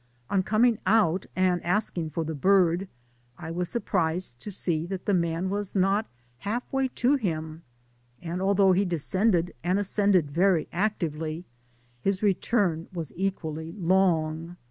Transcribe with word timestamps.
On 0.31 0.41
coming 0.41 0.79
out, 0.87 1.27
and 1.35 1.63
asking 1.63 2.09
for 2.09 2.23
the 2.25 2.33
bird, 2.33 2.87
I 3.37 3.51
was 3.51 3.69
surprised 3.69 4.39
to 4.39 4.49
see 4.49 4.87
that 4.87 5.05
the 5.05 5.13
man 5.13 5.47
was 5.51 5.75
not 5.75 6.07
half 6.39 6.63
way 6.73 6.87
to 6.95 7.17
him; 7.17 7.61
and 8.19 8.41
although 8.41 8.71
he 8.71 8.83
descended 8.83 9.53
and 9.63 9.77
ascended 9.77 10.31
very 10.31 10.67
actively, 10.73 11.45
his 12.01 12.23
return 12.23 12.87
was 12.91 13.13
equally 13.15 13.73
long. 13.73 14.57